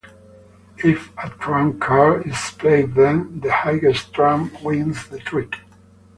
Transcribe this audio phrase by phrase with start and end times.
[0.83, 5.57] If a trump card is played then the highest trump wins the trick.